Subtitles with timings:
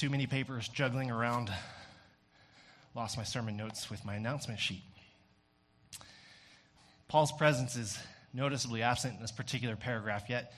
[0.00, 1.52] Too many papers juggling around.
[2.94, 4.82] Lost my sermon notes with my announcement sheet.
[7.06, 7.98] Paul's presence is
[8.32, 10.54] noticeably absent in this particular paragraph, yet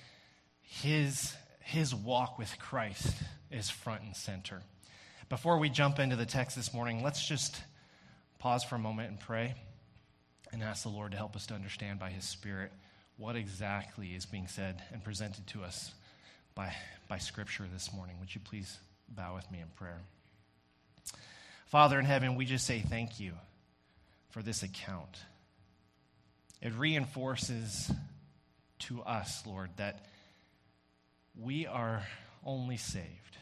[0.62, 3.16] his, his walk with Christ
[3.50, 4.62] is front and center.
[5.28, 7.61] Before we jump into the text this morning, let's just
[8.38, 9.56] pause for a moment and pray
[10.52, 12.70] and ask the Lord to help us to understand by his Spirit
[13.16, 15.93] what exactly is being said and presented to us
[16.54, 16.72] by,
[17.09, 18.14] by Scripture this morning.
[18.20, 18.79] Would you please
[19.14, 20.00] bow with me in prayer?
[21.66, 23.32] Father in heaven, we just say thank you
[24.30, 25.18] for this account.
[26.60, 27.90] It reinforces
[28.80, 30.04] to us, Lord, that
[31.38, 32.02] we are
[32.45, 33.38] only saved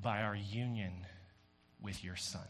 [0.00, 0.92] by our union
[1.80, 2.42] with your Son.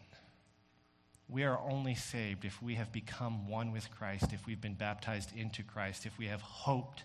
[1.29, 5.35] We are only saved if we have become one with Christ, if we've been baptized
[5.37, 7.05] into Christ, if we have hoped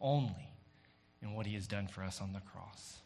[0.00, 0.48] only
[1.22, 2.98] in what he has done for us on the cross.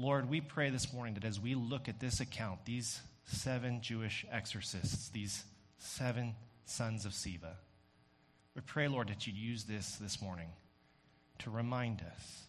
[0.00, 4.24] Lord, we pray this morning that as we look at this account, these seven Jewish
[4.30, 5.44] exorcists, these
[5.76, 6.34] seven
[6.64, 7.56] sons of Sceva,
[8.54, 10.48] we pray, Lord, that you use this this morning
[11.40, 12.44] to remind us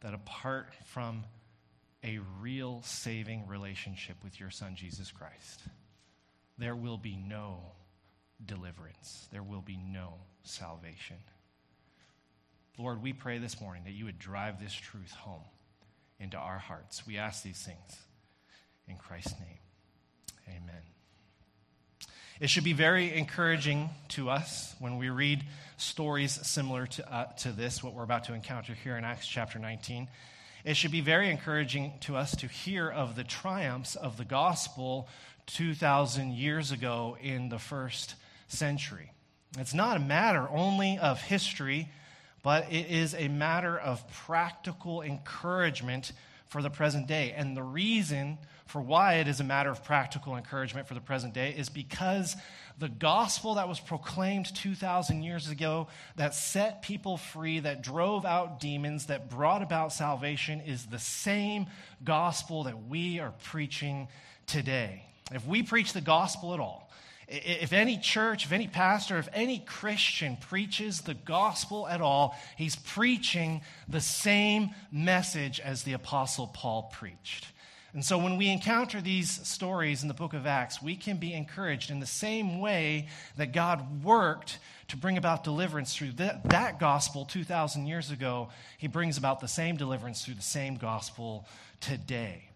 [0.00, 1.24] that apart from
[2.04, 5.62] a real saving relationship with your Son, Jesus Christ,
[6.58, 7.60] there will be no
[8.44, 9.28] deliverance.
[9.32, 11.16] There will be no salvation.
[12.76, 15.44] Lord, we pray this morning that you would drive this truth home
[16.20, 17.06] into our hearts.
[17.06, 17.96] We ask these things
[18.86, 19.58] in Christ's name.
[20.48, 20.82] Amen.
[22.40, 25.44] It should be very encouraging to us when we read
[25.76, 29.58] stories similar to, uh, to this, what we're about to encounter here in Acts chapter
[29.58, 30.08] 19.
[30.64, 35.08] It should be very encouraging to us to hear of the triumphs of the gospel
[35.46, 38.14] 2,000 years ago in the first
[38.48, 39.12] century.
[39.58, 41.88] It's not a matter only of history,
[42.42, 46.12] but it is a matter of practical encouragement
[46.46, 47.32] for the present day.
[47.36, 51.34] And the reason for why it is a matter of practical encouragement for the present
[51.34, 52.36] day is because
[52.78, 58.60] the gospel that was proclaimed 2,000 years ago, that set people free, that drove out
[58.60, 61.66] demons, that brought about salvation, is the same
[62.04, 64.08] gospel that we are preaching
[64.46, 65.04] today.
[65.32, 66.89] If we preach the gospel at all,
[67.30, 72.74] if any church, if any pastor, if any Christian preaches the gospel at all, he's
[72.74, 77.46] preaching the same message as the Apostle Paul preached.
[77.92, 81.32] And so when we encounter these stories in the book of Acts, we can be
[81.32, 84.58] encouraged in the same way that God worked
[84.88, 88.48] to bring about deliverance through that, that gospel 2,000 years ago.
[88.78, 91.46] He brings about the same deliverance through the same gospel
[91.80, 92.50] today.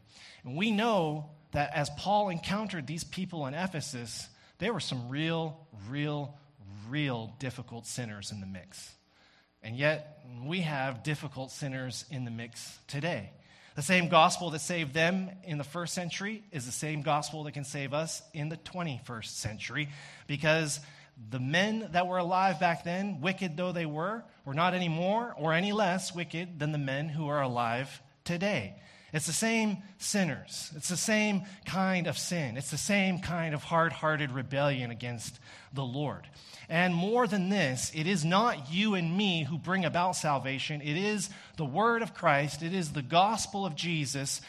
[0.45, 5.67] And we know that as Paul encountered these people in Ephesus, there were some real,
[5.89, 6.37] real,
[6.89, 8.95] real difficult sinners in the mix.
[9.63, 13.31] And yet, we have difficult sinners in the mix today.
[13.77, 17.53] The same gospel that saved them in the first century is the same gospel that
[17.53, 19.89] can save us in the 21st century
[20.29, 20.79] because
[21.31, 25.35] the men that were alive back then, wicked though they were, were not any more
[25.37, 28.77] or any less wicked than the men who are alive today.
[29.15, 30.73] It's the same sinners.
[30.77, 32.57] It's the same kind of sin.
[32.57, 35.39] It's the same kind of hard hearted rebellion against
[35.73, 36.27] the Lord.
[36.69, 40.81] And more than this, it is not you and me who bring about salvation.
[40.81, 44.41] It is the word of Christ, it is the gospel of Jesus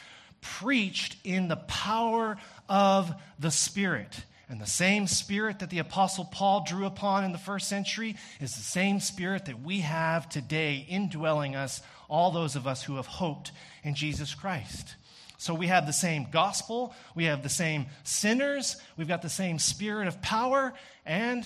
[0.42, 2.38] preached in the power
[2.68, 4.26] of the Spirit.
[4.48, 8.56] And the same spirit that the Apostle Paul drew upon in the first century is
[8.56, 13.08] the same spirit that we have today indwelling us, all those of us who have
[13.08, 13.52] hoped
[13.84, 14.96] in Jesus Christ.
[15.38, 19.60] So we have the same gospel, we have the same sinners, we've got the same
[19.60, 20.74] spirit of power,
[21.06, 21.46] and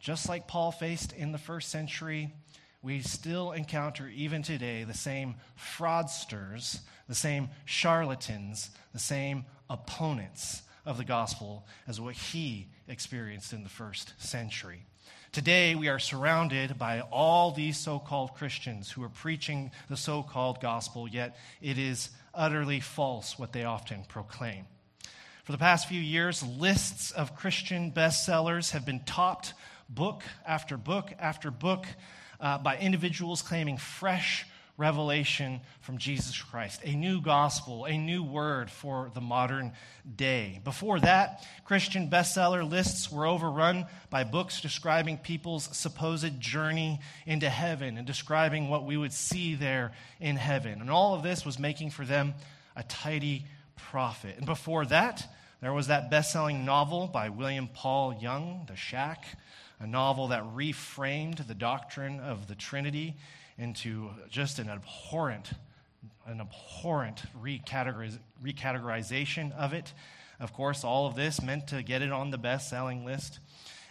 [0.00, 2.32] just like Paul faced in the first century,
[2.82, 10.96] we still encounter, even today, the same fraudsters, the same charlatans, the same opponents of
[10.96, 14.86] the gospel as what he experienced in the first century.
[15.36, 20.22] Today, we are surrounded by all these so called Christians who are preaching the so
[20.22, 24.64] called gospel, yet it is utterly false what they often proclaim.
[25.44, 29.52] For the past few years, lists of Christian bestsellers have been topped
[29.90, 31.84] book after book after book
[32.40, 38.70] uh, by individuals claiming fresh revelation from Jesus Christ, a new gospel, a new word
[38.70, 39.72] for the modern
[40.16, 40.60] day.
[40.64, 47.96] Before that, Christian bestseller lists were overrun by books describing people's supposed journey into heaven
[47.96, 50.80] and describing what we would see there in heaven.
[50.80, 52.34] And all of this was making for them
[52.74, 53.46] a tidy
[53.76, 54.36] profit.
[54.36, 55.26] And before that,
[55.62, 59.24] there was that best selling novel by William Paul Young, The Shack
[59.78, 63.16] a novel that reframed the doctrine of the Trinity
[63.58, 65.52] into just an abhorrent
[66.26, 69.92] an abhorrent recategoriz- recategorization of it.
[70.40, 73.38] Of course, all of this meant to get it on the best selling list.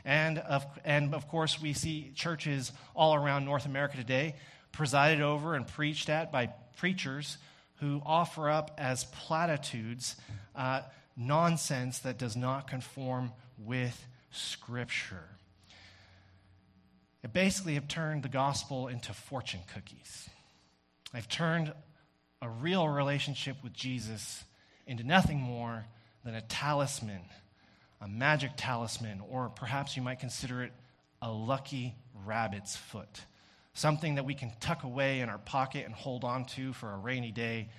[0.03, 4.35] And of, and of course, we see churches all around North America today
[4.71, 6.47] presided over and preached at by
[6.77, 7.37] preachers
[7.79, 10.15] who offer up as platitudes
[10.55, 10.81] uh,
[11.17, 15.34] nonsense that does not conform with Scripture.
[17.25, 20.29] It basically have turned the gospel into fortune cookies.
[21.11, 21.73] They've turned
[22.39, 24.43] a real relationship with Jesus
[24.85, 25.85] into nothing more
[26.23, 27.21] than a talisman,
[27.99, 30.71] a magic talisman, or perhaps you might consider it
[31.19, 33.21] a lucky rabbit's foot,
[33.73, 36.97] something that we can tuck away in our pocket and hold on to for a
[36.97, 37.69] rainy day.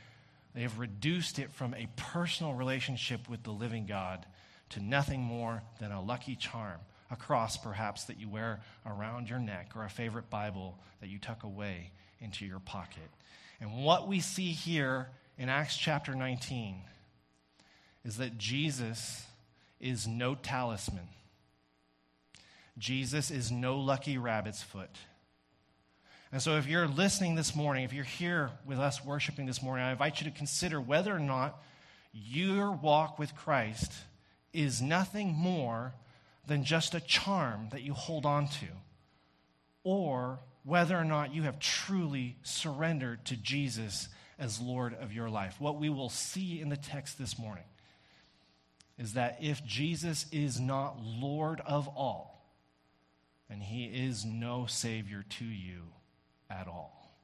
[0.56, 4.26] They have reduced it from a personal relationship with the living God
[4.70, 9.38] to nothing more than a lucky charm, a cross perhaps that you wear around your
[9.38, 13.10] neck, or a favorite Bible that you tuck away into your pocket.
[13.60, 15.08] And what we see here
[15.38, 16.76] in Acts chapter 19
[18.04, 19.24] is that Jesus
[19.80, 21.08] is no talisman.
[22.78, 24.90] Jesus is no lucky rabbit's foot.
[26.32, 29.86] And so, if you're listening this morning, if you're here with us worshiping this morning,
[29.86, 31.62] I invite you to consider whether or not
[32.12, 33.92] your walk with Christ
[34.52, 35.94] is nothing more
[36.46, 38.66] than just a charm that you hold on to,
[39.82, 44.08] or whether or not you have truly surrendered to Jesus
[44.38, 45.56] as Lord of your life.
[45.60, 47.64] What we will see in the text this morning
[48.98, 52.36] is that if Jesus is not Lord of all,
[53.48, 55.82] then he is no Savior to you
[56.50, 57.16] at all.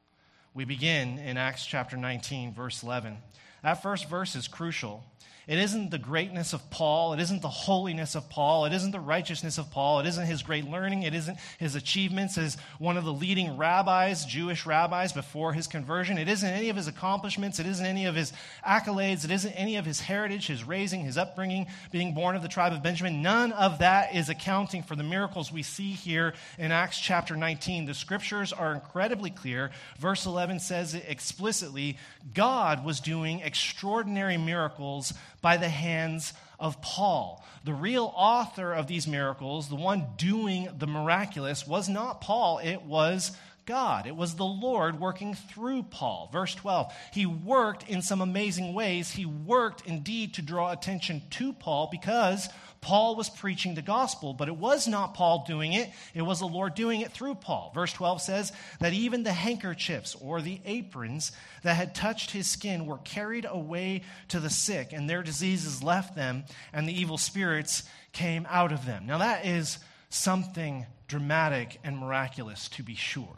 [0.54, 3.16] We begin in Acts chapter 19, verse 11.
[3.62, 5.04] That first verse is crucial
[5.48, 7.12] it isn't the greatness of Paul.
[7.14, 8.64] It isn't the holiness of Paul.
[8.64, 9.98] It isn't the righteousness of Paul.
[9.98, 11.02] It isn't his great learning.
[11.02, 16.16] It isn't his achievements as one of the leading rabbis, Jewish rabbis, before his conversion.
[16.16, 17.58] It isn't any of his accomplishments.
[17.58, 18.32] It isn't any of his
[18.64, 19.24] accolades.
[19.24, 22.72] It isn't any of his heritage, his raising, his upbringing, being born of the tribe
[22.72, 23.20] of Benjamin.
[23.20, 27.86] None of that is accounting for the miracles we see here in Acts chapter 19.
[27.86, 29.72] The scriptures are incredibly clear.
[29.98, 31.98] Verse 11 says it explicitly
[32.32, 35.12] God was doing extraordinary miracles
[35.42, 37.44] by the hands of Paul.
[37.64, 42.82] The real author of these miracles, the one doing the miraculous, was not Paul, it
[42.82, 43.32] was
[43.66, 44.06] God.
[44.06, 46.28] It was the Lord working through Paul.
[46.32, 46.92] Verse 12.
[47.12, 49.12] He worked in some amazing ways.
[49.12, 52.48] He worked indeed to draw attention to Paul because
[52.82, 56.46] Paul was preaching the gospel, but it was not Paul doing it, it was the
[56.46, 57.70] Lord doing it through Paul.
[57.74, 61.30] Verse 12 says that even the handkerchiefs or the aprons
[61.62, 66.16] that had touched his skin were carried away to the sick, and their diseases left
[66.16, 66.42] them,
[66.72, 69.06] and the evil spirits came out of them.
[69.06, 69.78] Now, that is
[70.10, 73.36] something dramatic and miraculous, to be sure.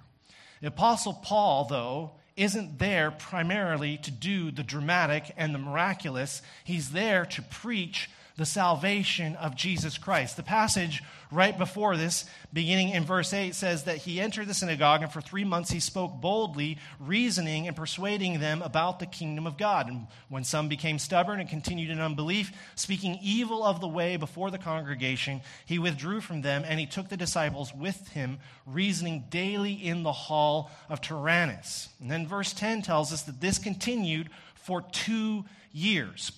[0.63, 6.43] The Apostle Paul, though, isn't there primarily to do the dramatic and the miraculous.
[6.65, 10.37] He's there to preach the salvation of Jesus Christ.
[10.37, 15.03] The passage right before this, beginning in verse 8, says that he entered the synagogue
[15.03, 19.57] and for three months he spoke boldly, reasoning and persuading them about the kingdom of
[19.57, 19.89] God.
[19.89, 24.51] And when some became stubborn and continued in unbelief, speaking evil of the way before
[24.51, 29.73] the congregation, he withdrew from them and he took the disciples with him, reasoning daily
[29.73, 31.89] in the hall of Tyrannus.
[32.01, 35.45] And then verse 10 tells us that this continued for two years.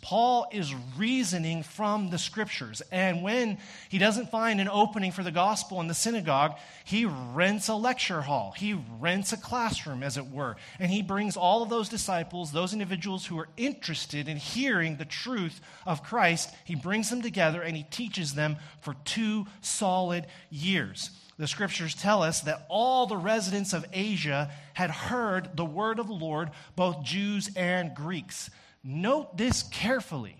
[0.00, 2.80] Paul is reasoning from the scriptures.
[2.90, 3.58] And when
[3.90, 8.22] he doesn't find an opening for the gospel in the synagogue, he rents a lecture
[8.22, 8.54] hall.
[8.56, 10.56] He rents a classroom, as it were.
[10.78, 15.04] And he brings all of those disciples, those individuals who are interested in hearing the
[15.04, 21.10] truth of Christ, he brings them together and he teaches them for two solid years.
[21.38, 26.06] The scriptures tell us that all the residents of Asia had heard the word of
[26.06, 28.48] the Lord, both Jews and Greeks.
[28.88, 30.36] Note this carefully.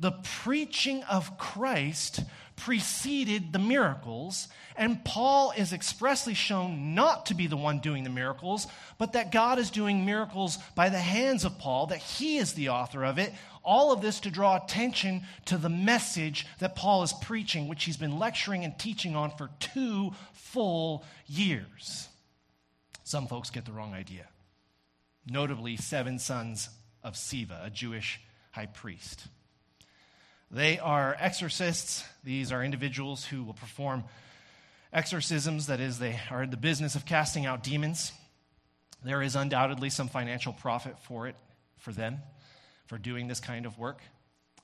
[0.00, 0.12] The
[0.42, 2.20] preaching of Christ
[2.56, 8.10] preceded the miracles, and Paul is expressly shown not to be the one doing the
[8.10, 12.54] miracles, but that God is doing miracles by the hands of Paul, that he is
[12.54, 13.34] the author of it.
[13.62, 17.96] All of this to draw attention to the message that Paul is preaching, which he's
[17.96, 22.08] been lecturing and teaching on for two full years.
[23.02, 24.26] Some folks get the wrong idea.
[25.26, 26.70] Notably, seven sons
[27.04, 28.20] of Sceva, a Jewish
[28.50, 29.26] high priest.
[30.50, 32.04] They are exorcists.
[32.24, 34.04] These are individuals who will perform
[34.92, 38.12] exorcisms, that is, they are in the business of casting out demons.
[39.04, 41.36] There is undoubtedly some financial profit for it,
[41.76, 42.18] for them,
[42.86, 44.00] for doing this kind of work.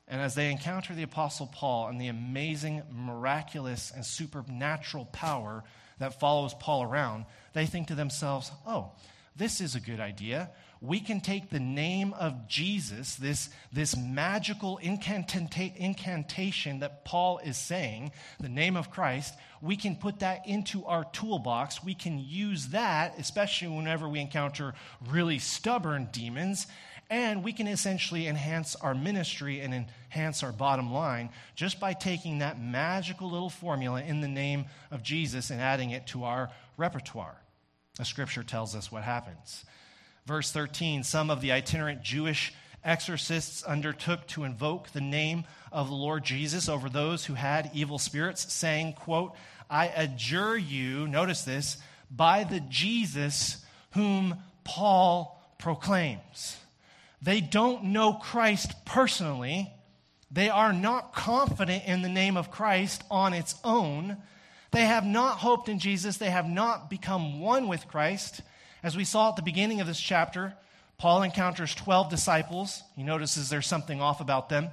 [0.08, 5.62] And as they encounter the Apostle Paul and the amazing, miraculous, and supernatural power
[5.98, 8.92] that follows Paul around, they think to themselves, oh,
[9.36, 10.50] this is a good idea.
[10.82, 18.12] We can take the name of Jesus, this, this magical incantation that Paul is saying,
[18.40, 21.84] the name of Christ, we can put that into our toolbox.
[21.84, 24.72] We can use that, especially whenever we encounter
[25.10, 26.66] really stubborn demons,
[27.10, 32.38] and we can essentially enhance our ministry and enhance our bottom line just by taking
[32.38, 37.36] that magical little formula in the name of Jesus and adding it to our repertoire.
[37.98, 39.66] The scripture tells us what happens.
[40.30, 42.52] Verse 13 Some of the itinerant Jewish
[42.84, 47.98] exorcists undertook to invoke the name of the Lord Jesus over those who had evil
[47.98, 49.34] spirits, saying, quote,
[49.68, 51.78] I adjure you, notice this,
[52.12, 53.56] by the Jesus
[53.94, 56.56] whom Paul proclaims.
[57.20, 59.72] They don't know Christ personally.
[60.30, 64.16] They are not confident in the name of Christ on its own.
[64.70, 66.18] They have not hoped in Jesus.
[66.18, 68.42] They have not become one with Christ.
[68.82, 70.54] As we saw at the beginning of this chapter,
[70.96, 72.82] Paul encounters 12 disciples.
[72.96, 74.68] He notices there's something off about them,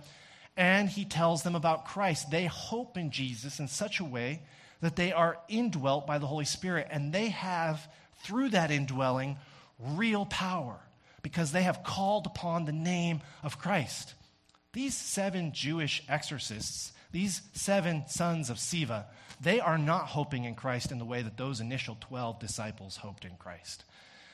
[0.56, 2.32] and he tells them about Christ.
[2.32, 4.42] They hope in Jesus in such a way
[4.82, 7.88] that they are indwelt by the Holy Spirit, and they have,
[8.24, 9.38] through that indwelling,
[9.80, 10.80] real power
[11.22, 14.14] because they have called upon the name of Christ.
[14.74, 19.06] These seven Jewish exorcists, these seven sons of Sceva,
[19.42, 23.26] they are not hoping in Christ in the way that those initial 12 disciples hoped
[23.26, 23.84] in Christ.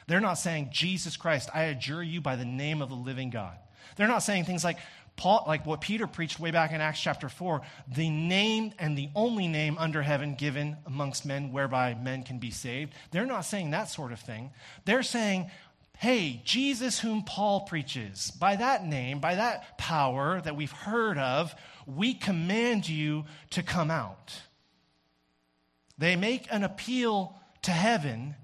[0.08, 3.56] They're not saying, Jesus Christ, I adjure you by the name of the living God.
[3.96, 4.78] They're not saying things like,
[5.16, 9.10] Paul, like what Peter preached way back in Acts chapter 4, the name and the
[9.16, 12.94] only name under heaven given amongst men whereby men can be saved.
[13.12, 14.52] They're not saying that sort of thing.
[14.86, 15.52] They're saying,
[15.98, 21.54] hey, Jesus, whom Paul preaches, by that name, by that power that we've heard of,
[21.86, 24.34] we command you to come out.
[25.98, 28.36] They make an appeal to heaven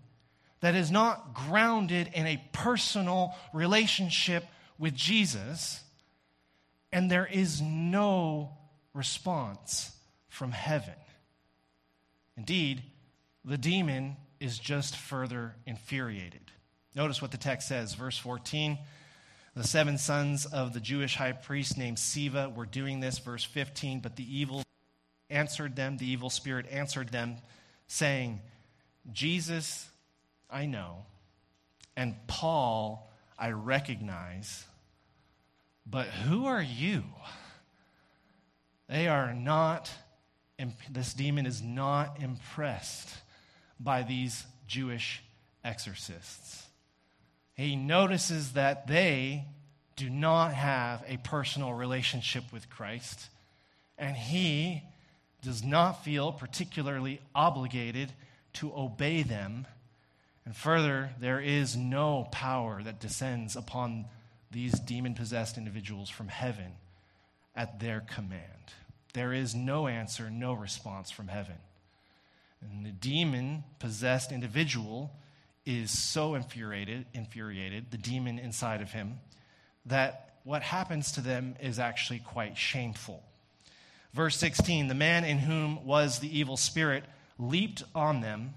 [0.62, 4.46] that is not grounded in a personal relationship
[4.78, 5.82] with Jesus,
[6.92, 8.58] and there is no
[8.94, 9.92] response
[10.28, 10.94] from heaven.
[12.38, 12.84] Indeed,
[13.44, 16.52] the demon is just further infuriated.
[16.96, 18.78] Notice what the text says, verse 14.
[19.56, 24.00] The seven sons of the Jewish high priest named Sceva were doing this, verse 15,
[24.00, 24.64] but the evil
[25.30, 27.38] answered them, the evil spirit answered them,
[27.88, 28.42] saying,
[29.12, 29.89] Jesus
[30.50, 31.06] I know,
[31.96, 34.66] and Paul I recognize,
[35.86, 37.04] but who are you?
[38.88, 39.92] They are not,
[40.90, 43.10] this demon is not impressed
[43.80, 45.24] by these Jewish
[45.64, 46.66] exorcists.
[47.54, 49.46] He notices that they
[49.96, 53.30] do not have a personal relationship with Christ,
[53.98, 54.82] and he
[55.42, 58.14] does not feel particularly obligated
[58.54, 59.68] to obey them.
[60.50, 64.06] And further, there is no power that descends upon
[64.50, 66.72] these demon possessed individuals from heaven
[67.56, 68.74] at their command.
[69.14, 71.58] There is no answer, no response from heaven.
[72.62, 75.12] And the demon possessed individual
[75.68, 79.20] is so infuriated, infuriated, the demon inside of him,
[79.86, 83.22] that what happens to them is actually quite shameful.
[84.16, 87.04] Verse 16 The man in whom was the evil spirit
[87.38, 88.56] leaped on them,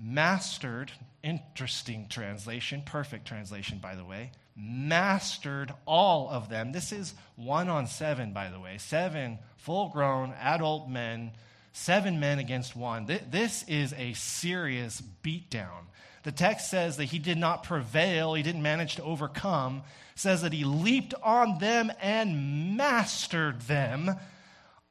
[0.00, 0.90] mastered,
[1.22, 6.72] interesting translation, perfect translation, by the way, mastered all of them.
[6.72, 11.32] This is one on seven, by the way, seven full grown adult men,
[11.72, 13.06] seven men against one.
[13.30, 15.86] This is a serious beatdown.
[16.22, 19.82] The text says that he did not prevail, he didn't manage to overcome.
[20.14, 24.16] It says that he leaped on them and mastered them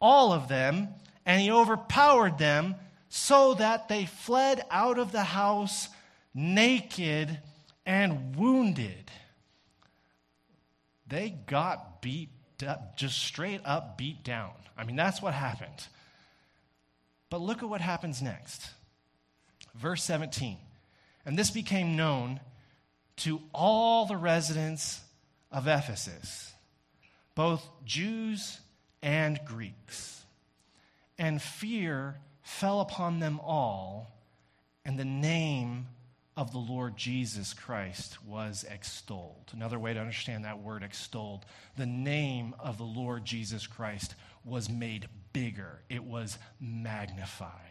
[0.02, 0.88] all of them,
[1.26, 2.76] and he overpowered them
[3.10, 5.90] so that they fled out of the house
[6.34, 7.40] naked
[7.86, 9.12] and wounded.
[11.08, 12.30] They got beat
[12.66, 14.52] up, just straight up beat down.
[14.78, 15.88] I mean, that's what happened.
[17.30, 18.70] But look at what happens next.
[19.76, 20.58] Verse 17.
[21.26, 22.40] And this became known
[23.18, 25.02] to all the residents
[25.52, 26.54] of Ephesus,
[27.36, 28.60] both Jews
[29.02, 30.24] and Greeks.
[31.18, 32.16] And fear
[32.50, 34.12] fell upon them all,
[34.84, 35.88] and the name
[36.36, 39.52] of the Lord Jesus Christ was extolled.
[39.54, 41.46] Another way to understand that word extolled,
[41.78, 47.69] the name of the Lord Jesus Christ was made bigger, it was magnified.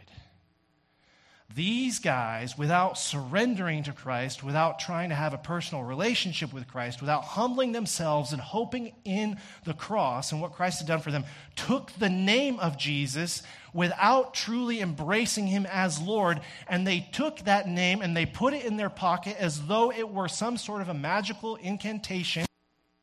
[1.55, 7.01] These guys, without surrendering to Christ, without trying to have a personal relationship with Christ,
[7.01, 11.25] without humbling themselves and hoping in the cross and what Christ had done for them,
[11.55, 13.41] took the name of Jesus
[13.73, 16.41] without truly embracing him as Lord.
[16.67, 20.09] And they took that name and they put it in their pocket as though it
[20.09, 22.45] were some sort of a magical incantation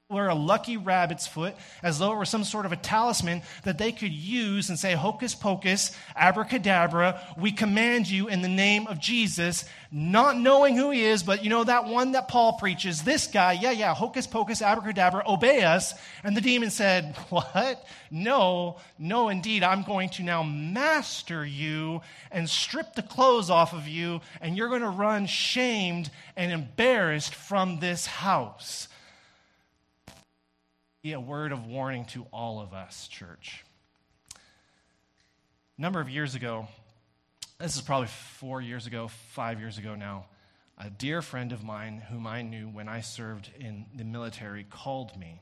[0.09, 3.77] or a lucky rabbit's foot, as though it were some sort of a talisman that
[3.77, 9.01] they could use and say, Hocus pocus, abracadabra, we command you in the name of
[9.01, 13.27] Jesus, not knowing who he is, but you know that one that Paul preaches, this
[13.27, 15.93] guy, yeah, yeah, hocus pocus, abracadabra, obey us.
[16.23, 17.85] And the demon said, What?
[18.09, 23.89] No, no, indeed, I'm going to now master you and strip the clothes off of
[23.89, 28.87] you, and you're going to run shamed and embarrassed from this house
[31.13, 33.65] a word of warning to all of us, church.
[35.79, 36.69] A number of years ago,
[37.59, 40.27] this is probably four years ago, five years ago now,
[40.79, 45.19] a dear friend of mine whom I knew when I served in the military called
[45.19, 45.41] me.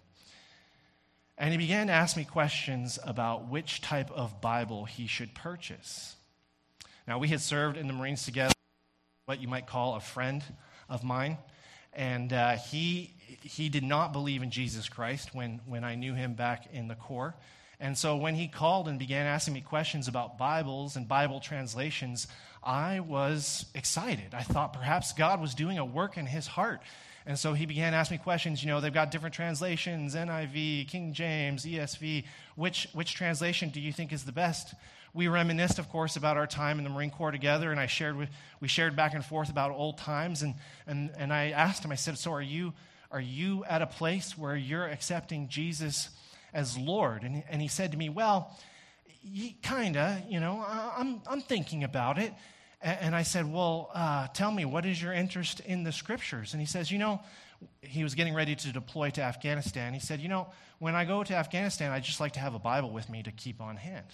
[1.37, 6.15] And he began to ask me questions about which type of Bible he should purchase.
[7.09, 8.55] Now, we had served in the Marines together,
[9.27, 10.45] what you might call a friend
[10.89, 11.39] of mine.
[11.93, 16.35] And uh, he, he did not believe in Jesus Christ when, when I knew him
[16.35, 17.35] back in the Corps.
[17.81, 22.27] And so when he called and began asking me questions about Bibles and Bible translations,
[22.63, 24.33] I was excited.
[24.33, 26.81] I thought perhaps God was doing a work in his heart.
[27.27, 28.63] And so he began asking me questions.
[28.63, 32.25] You know, they've got different translations NIV, King James, ESV.
[32.55, 34.75] Which, which translation do you think is the best?
[35.15, 38.17] we reminisced, of course, about our time in the Marine Corps together, and I shared
[38.17, 38.29] with,
[38.61, 40.43] we shared back and forth about old times.
[40.43, 40.55] And,
[40.89, 42.73] and, and I asked him, I said, So are you,
[43.11, 46.11] are you at a place where you're accepting Jesus
[46.53, 47.23] as Lord?
[47.23, 48.57] And, and he said to me, Well,
[49.63, 52.33] kind of, you know, I'm, I'm thinking about it.
[52.83, 56.53] And I said, Well, uh, tell me, what is your interest in the scriptures?
[56.53, 57.21] And he says, You know,
[57.81, 59.95] he was getting ready to deploy to Afghanistan.
[59.95, 62.59] He said, You know, when I go to Afghanistan, I just like to have a
[62.59, 64.07] Bible with me to keep on hand.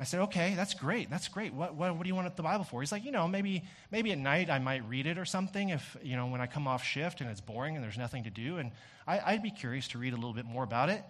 [0.00, 1.10] I said, okay, that's great.
[1.10, 1.52] That's great.
[1.52, 2.80] What, what, what, do you want the Bible for?
[2.80, 5.96] He's like, you know, maybe, maybe at night I might read it or something if,
[6.02, 8.58] you know, when I come off shift and it's boring and there's nothing to do.
[8.58, 8.70] And
[9.08, 11.02] I, I'd be curious to read a little bit more about it.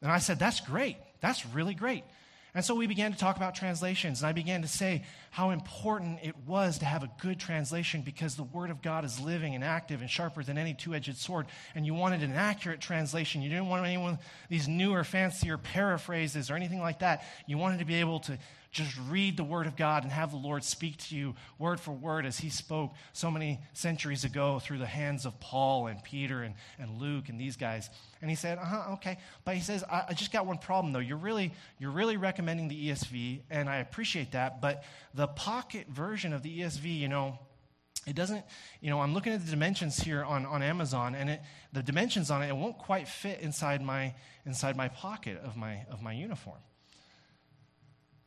[0.00, 0.96] And I said, that's great.
[1.20, 2.04] That's really great.
[2.54, 6.18] And so we began to talk about translations, and I began to say how important
[6.22, 9.64] it was to have a good translation because the Word of God is living and
[9.64, 11.46] active and sharper than any two edged sword.
[11.74, 13.40] And you wanted an accurate translation.
[13.40, 14.18] You didn't want anyone,
[14.50, 17.24] these newer, fancier paraphrases or anything like that.
[17.46, 18.38] You wanted to be able to
[18.72, 21.92] just read the Word of God and have the Lord speak to you word for
[21.92, 26.42] word as He spoke so many centuries ago through the hands of Paul and Peter
[26.42, 27.90] and, and Luke and these guys.
[28.22, 29.18] And he said, uh huh, okay.
[29.44, 31.00] But he says, I, I just got one problem though.
[31.00, 34.62] You're really, you're really recommending the ESV, and I appreciate that.
[34.62, 37.38] But the pocket version of the ESV, you know,
[38.06, 38.44] it doesn't,
[38.80, 41.40] you know, I'm looking at the dimensions here on, on Amazon, and it,
[41.72, 45.84] the dimensions on it, it won't quite fit inside my, inside my pocket of my,
[45.90, 46.58] of my uniform.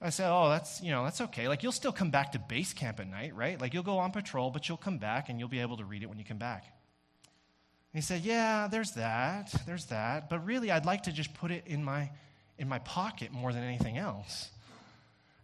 [0.01, 1.47] I said, Oh, that's, you know, that's okay.
[1.47, 3.59] Like, you'll still come back to base camp at night, right?
[3.59, 6.03] Like, you'll go on patrol, but you'll come back and you'll be able to read
[6.03, 6.63] it when you come back.
[6.63, 9.53] And he said, Yeah, there's that.
[9.65, 10.29] There's that.
[10.29, 12.11] But really, I'd like to just put it in my,
[12.57, 14.49] in my pocket more than anything else.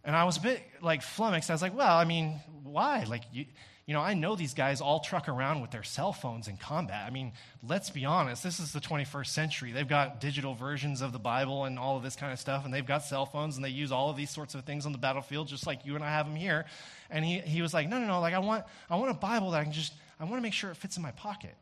[0.04, 1.50] And I was a bit like flummoxed.
[1.50, 3.04] I was like, Well, I mean, why?
[3.04, 3.46] Like, you,
[3.86, 7.04] you know, I know these guys all truck around with their cell phones in combat.
[7.04, 7.32] I mean,
[7.66, 9.72] let's be honest, this is the 21st century.
[9.72, 12.72] They've got digital versions of the Bible and all of this kind of stuff, and
[12.72, 14.98] they've got cell phones, and they use all of these sorts of things on the
[14.98, 16.64] battlefield, just like you and I have them here.
[17.10, 19.50] And he, he was like, no, no, no, like I want, I want a Bible
[19.50, 21.54] that I can just, I want to make sure it fits in my pocket.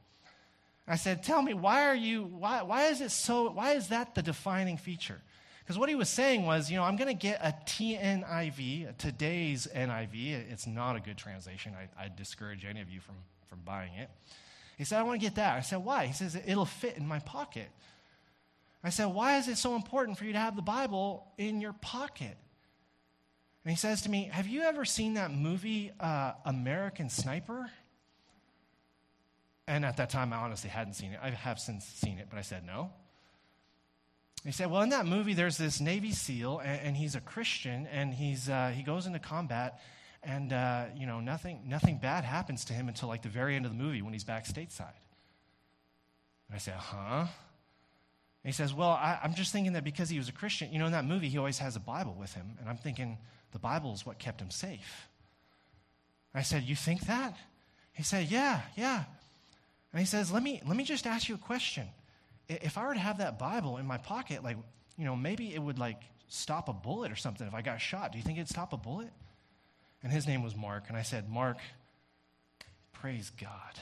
[0.87, 4.15] I said, tell me, why are you, why, why is it so, why is that
[4.15, 5.23] the defining feature?
[5.71, 9.69] Because what he was saying was, you know, I'm going to get a TNIV, today's
[9.73, 10.51] NIV.
[10.51, 11.77] It's not a good translation.
[11.79, 13.15] I, I discourage any of you from,
[13.47, 14.11] from buying it.
[14.77, 15.57] He said, I want to get that.
[15.57, 16.07] I said, why?
[16.07, 17.69] He says, it'll fit in my pocket.
[18.83, 21.75] I said, why is it so important for you to have the Bible in your
[21.75, 22.37] pocket?
[23.65, 27.71] And he says to me, Have you ever seen that movie, uh, American Sniper?
[29.69, 31.21] And at that time, I honestly hadn't seen it.
[31.23, 32.91] I have since seen it, but I said no.
[34.45, 37.87] He said, Well, in that movie, there's this Navy SEAL, and, and he's a Christian,
[37.93, 39.81] and he's, uh, he goes into combat,
[40.23, 43.67] and, uh, you know, nothing, nothing bad happens to him until like the very end
[43.67, 44.97] of the movie when he's back stateside.
[46.49, 47.27] And I said, Huh?
[48.43, 50.79] And he says, Well, I, I'm just thinking that because he was a Christian, you
[50.79, 52.57] know, in that movie, he always has a Bible with him.
[52.61, 53.19] And I'm thinking,
[53.53, 55.09] the Bible is what kept him safe.
[56.35, 57.37] I said, You think that?
[57.93, 59.05] He said, Yeah, yeah.
[59.93, 61.89] And he says, Let me, let me just ask you a question
[62.51, 64.57] if I were to have that Bible in my pocket, like,
[64.99, 68.13] you know, maybe it would like stop a bullet or something if I got shot.
[68.13, 69.11] Do you think it'd stop a bullet?
[70.03, 70.85] And his name was Mark.
[70.89, 71.59] And I said, Mark,
[72.93, 73.79] praise God.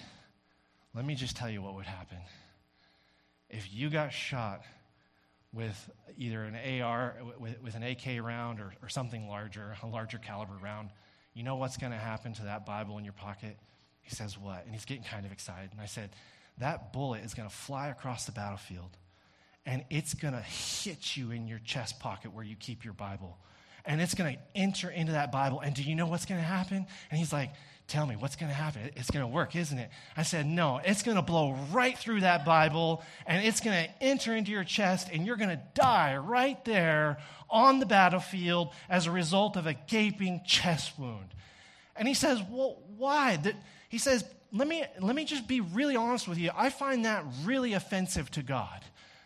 [0.94, 2.18] Let me just tell you what would happen.
[3.48, 4.62] If you got shot
[5.52, 10.18] with either an AR, with, with an AK round or, or something larger, a larger
[10.18, 10.90] caliber round,
[11.33, 13.57] you know what's going to happen to that Bible in your pocket?
[14.02, 14.64] He says, What?
[14.64, 15.70] And he's getting kind of excited.
[15.72, 16.11] And I said,
[16.61, 18.97] That bullet is going to fly across the battlefield
[19.68, 23.37] and it's going to hit you in your chest pocket where you keep your Bible.
[23.85, 25.61] And it's going to enter into that Bible.
[25.61, 26.87] And do you know what's going to happen?
[27.11, 27.51] And he's like,
[27.87, 28.90] Tell me, what's going to happen?
[28.97, 29.88] It's going to work, isn't it?
[30.14, 33.90] I said, No, it's going to blow right through that Bible and it's going to
[34.03, 37.18] enter into your chest and you're going to die right there
[37.49, 41.35] on the battlefield as a result of a gaping chest wound.
[41.94, 43.38] And he says, Well, why?
[43.88, 46.51] He says, let me, let me just be really honest with you.
[46.55, 48.85] I find that really offensive to God.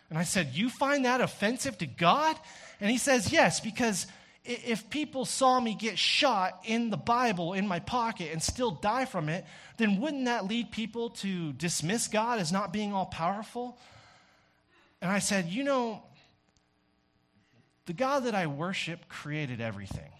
[0.09, 2.37] And I said, You find that offensive to God?
[2.79, 4.05] And he says, Yes, because
[4.45, 9.05] if people saw me get shot in the Bible in my pocket and still die
[9.05, 9.45] from it,
[9.77, 13.79] then wouldn't that lead people to dismiss God as not being all powerful?
[15.01, 16.03] And I said, You know,
[17.85, 20.11] the God that I worship created everything.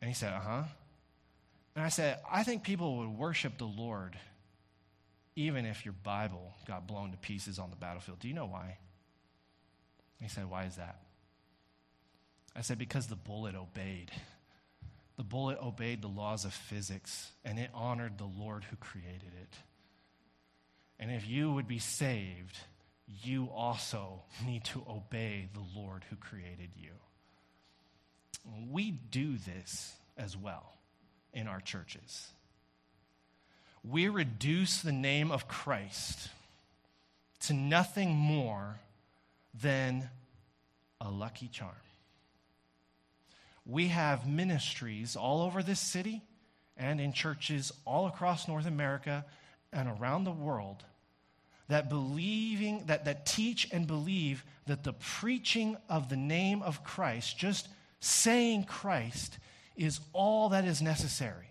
[0.00, 0.62] And he said, Uh huh.
[1.76, 4.16] And I said, I think people would worship the Lord
[5.36, 8.18] even if your Bible got blown to pieces on the battlefield.
[8.18, 8.78] Do you know why?
[10.18, 10.98] He said, Why is that?
[12.56, 14.10] I said, Because the bullet obeyed.
[15.18, 19.54] The bullet obeyed the laws of physics and it honored the Lord who created it.
[20.98, 22.58] And if you would be saved,
[23.22, 26.92] you also need to obey the Lord who created you.
[28.70, 30.75] We do this as well
[31.36, 32.32] in our churches
[33.88, 36.28] we reduce the name of Christ
[37.40, 38.76] to nothing more
[39.60, 40.08] than
[41.00, 41.70] a lucky charm.
[43.64, 46.22] We have ministries all over this city
[46.76, 49.24] and in churches all across North America
[49.72, 50.84] and around the world
[51.68, 57.38] that believing that, that teach and believe that the preaching of the name of Christ,
[57.38, 57.68] just
[58.00, 59.38] saying Christ,
[59.76, 61.50] is all that is necessary.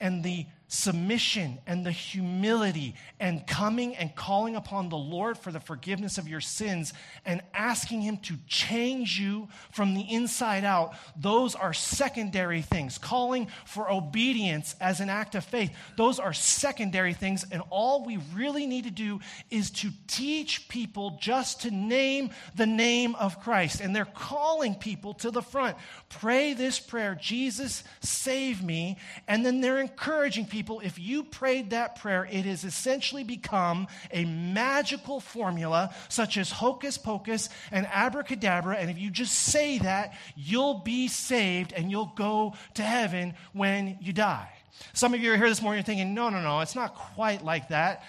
[0.00, 5.58] And the submission and the humility and coming and calling upon the Lord for the
[5.58, 6.92] forgiveness of your sins
[7.26, 12.98] and asking Him to change you from the inside out, those are secondary things.
[12.98, 17.44] Calling for obedience as an act of faith, those are secondary things.
[17.50, 19.18] And all we really need to do
[19.50, 23.80] is to teach people just to name the name of Christ.
[23.80, 25.76] And they're calling people to the front.
[26.08, 28.98] Pray this prayer Jesus, save me.
[29.26, 33.86] And then they're encouraging people people, if you prayed that prayer, it has essentially become
[34.10, 38.76] a magical formula, such as hocus pocus and abracadabra.
[38.76, 43.96] And if you just say that, you'll be saved and you'll go to heaven when
[44.02, 44.50] you die.
[44.92, 47.68] Some of you are here this morning thinking, no, no, no, it's not quite like
[47.68, 48.04] that.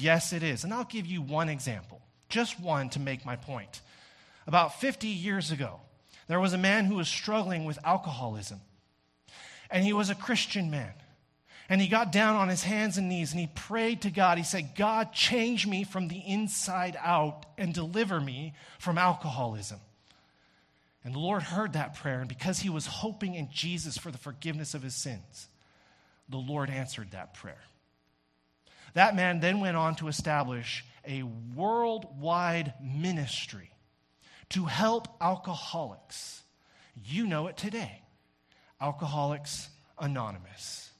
[0.00, 0.64] Yes, it is.
[0.64, 3.80] And I'll give you one example, just one to make my point.
[4.48, 5.78] About 50 years ago,
[6.26, 8.60] there was a man who was struggling with alcoholism.
[9.70, 10.92] And he was a Christian man.
[11.72, 14.36] And he got down on his hands and knees and he prayed to God.
[14.36, 19.80] He said, God, change me from the inside out and deliver me from alcoholism.
[21.02, 24.18] And the Lord heard that prayer, and because he was hoping in Jesus for the
[24.18, 25.48] forgiveness of his sins,
[26.28, 27.62] the Lord answered that prayer.
[28.92, 31.22] That man then went on to establish a
[31.56, 33.70] worldwide ministry
[34.50, 36.42] to help alcoholics.
[37.02, 38.02] You know it today
[38.78, 40.91] Alcoholics Anonymous.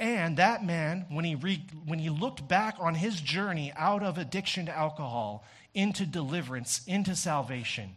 [0.00, 4.16] And that man, when he, re, when he looked back on his journey out of
[4.16, 7.96] addiction to alcohol into deliverance, into salvation,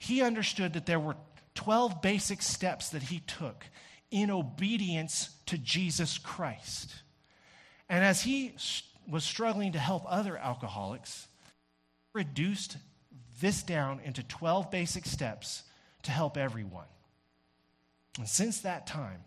[0.00, 1.14] he understood that there were
[1.54, 3.64] 12 basic steps that he took
[4.10, 6.92] in obedience to Jesus Christ.
[7.88, 8.56] And as he
[9.08, 11.28] was struggling to help other alcoholics,
[12.12, 12.78] reduced
[13.40, 15.62] this down into 12 basic steps
[16.02, 16.88] to help everyone.
[18.18, 19.20] And since that time,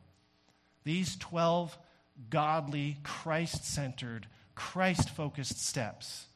[0.84, 1.78] these 12
[2.30, 6.28] godly, Christ centered, Christ focused steps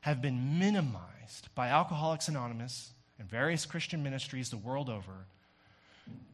[0.00, 5.26] have been minimized by Alcoholics Anonymous and various Christian ministries the world over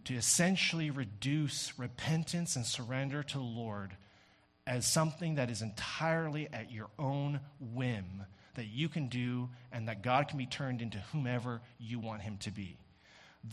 [0.04, 3.92] to essentially reduce repentance and surrender to the Lord
[4.66, 8.24] as something that is entirely at your own whim
[8.54, 12.36] that you can do and that God can be turned into whomever you want him
[12.38, 12.76] to be.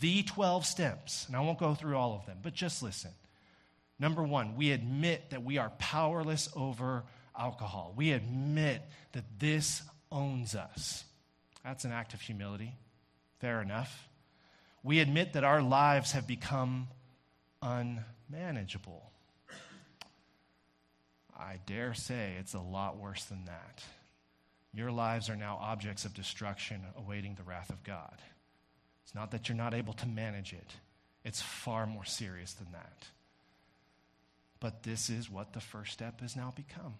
[0.00, 3.10] The 12 steps, and I won't go through all of them, but just listen.
[3.98, 7.04] Number one, we admit that we are powerless over
[7.36, 7.92] alcohol.
[7.96, 8.82] We admit
[9.12, 9.82] that this
[10.12, 11.04] owns us.
[11.64, 12.74] That's an act of humility.
[13.40, 14.08] Fair enough.
[14.82, 16.88] We admit that our lives have become
[17.60, 19.10] unmanageable.
[21.36, 23.82] I dare say it's a lot worse than that.
[24.72, 28.20] Your lives are now objects of destruction awaiting the wrath of God.
[29.04, 30.70] It's not that you're not able to manage it,
[31.24, 33.08] it's far more serious than that.
[34.60, 36.94] But this is what the first step has now become.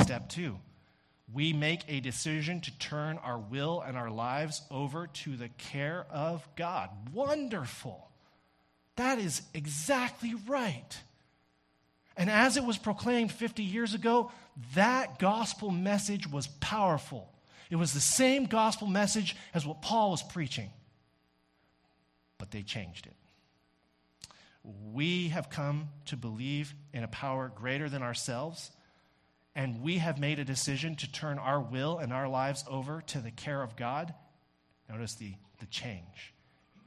[0.00, 0.58] Step two,
[1.32, 6.06] we make a decision to turn our will and our lives over to the care
[6.10, 6.90] of God.
[7.12, 8.10] Wonderful.
[8.96, 10.96] That is exactly right.
[12.16, 14.30] And as it was proclaimed 50 years ago,
[14.74, 17.30] that gospel message was powerful.
[17.70, 20.70] It was the same gospel message as what Paul was preaching,
[22.38, 23.14] but they changed it.
[24.92, 28.72] We have come to believe in a power greater than ourselves,
[29.54, 33.20] and we have made a decision to turn our will and our lives over to
[33.20, 34.12] the care of God.
[34.88, 36.34] Notice the, the change.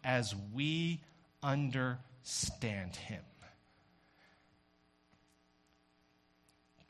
[0.03, 1.01] As we
[1.41, 3.21] understand Him.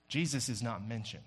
[0.07, 1.23] Jesus is not mentioned.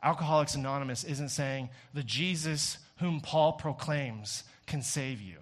[0.00, 5.38] Alcoholics Anonymous isn't saying the Jesus whom Paul proclaims can save you.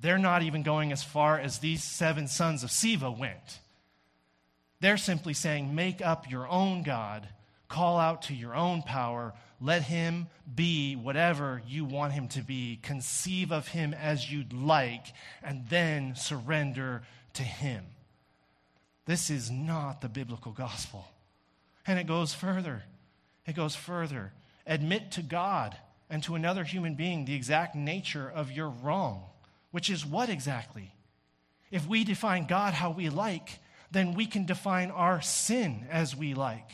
[0.00, 3.60] They're not even going as far as these seven sons of Sceva went.
[4.80, 7.28] They're simply saying, make up your own God,
[7.68, 12.78] call out to your own power, let him be whatever you want him to be,
[12.82, 15.06] conceive of him as you'd like,
[15.42, 17.02] and then surrender
[17.34, 17.84] to him.
[19.06, 21.08] This is not the biblical gospel.
[21.86, 22.84] And it goes further.
[23.46, 24.32] It goes further.
[24.66, 25.76] Admit to God
[26.10, 29.24] and to another human being the exact nature of your wrong,
[29.70, 30.92] which is what exactly?
[31.70, 33.58] If we define God how we like,
[33.90, 36.70] then we can define our sin as we like.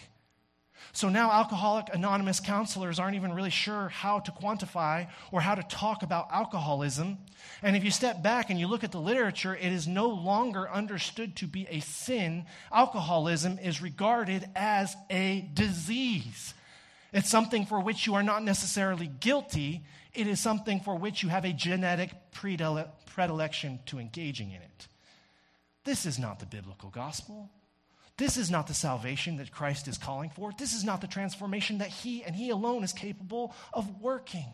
[0.93, 5.63] So now Alcoholic Anonymous counselors aren't even really sure how to quantify or how to
[5.65, 7.19] talk about alcoholism.
[7.63, 10.71] And if you step back and you look at the literature, it is no longer
[10.71, 12.47] understood to be a sin.
[12.73, 16.55] Alcoholism is regarded as a disease.
[17.15, 21.29] It's something for which you are not necessarily guilty, it is something for which you
[21.29, 24.89] have a genetic predilection to engaging in it.
[25.85, 27.51] This is not the biblical gospel.
[28.17, 30.51] This is not the salvation that Christ is calling for.
[30.59, 34.47] This is not the transformation that He and He alone is capable of working.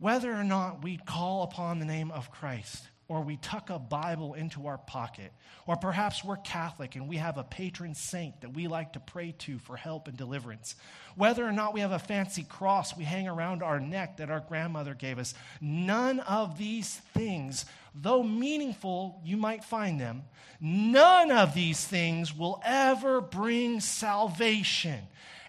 [0.00, 4.34] Whether or not we call upon the name of Christ, or we tuck a Bible
[4.34, 5.32] into our pocket,
[5.66, 9.34] or perhaps we're Catholic and we have a patron saint that we like to pray
[9.38, 10.76] to for help and deliverance,
[11.16, 14.40] whether or not we have a fancy cross we hang around our neck that our
[14.40, 20.22] grandmother gave us, none of these things, though meaningful, you might find them,
[20.60, 25.00] none of these things will ever bring salvation.